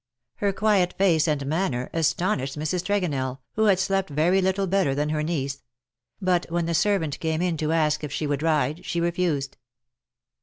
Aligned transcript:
Her 0.37 0.51
quiet 0.51 0.93
face 0.97 1.27
and 1.27 1.45
manner 1.45 1.91
astonished 1.93 2.57
Mrs. 2.57 2.83
Tregonell, 2.83 3.37
who 3.53 3.65
had 3.65 3.77
slept 3.79 4.09
very 4.09 4.41
little 4.41 4.65
better 4.65 4.95
than 4.95 5.09
her 5.09 5.21
niece; 5.21 5.61
but 6.19 6.47
when 6.49 6.65
the 6.65 6.73
servant 6.73 7.19
came 7.19 7.39
in 7.43 7.55
to 7.57 7.71
ask 7.71 8.03
if 8.03 8.11
she 8.11 8.25
would 8.25 8.41
ride 8.41 8.83
she 8.83 8.99
refused. 8.99 9.57